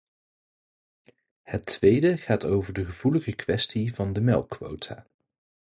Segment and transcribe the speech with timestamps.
[1.41, 5.05] Het tweede gaat over de gevoelige kwestie van de melkquota.